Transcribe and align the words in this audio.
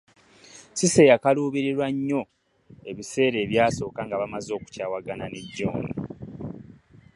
Cissy 0.77 1.03
yakaluubirirwa 1.11 1.87
nnyo 1.93 2.21
ebiseera 2.89 3.37
ebyasooka 3.45 3.99
nga 4.07 4.19
bamaze 4.21 4.49
okukyawagana 4.53 5.25
ne 5.29 5.41
John. 5.55 5.85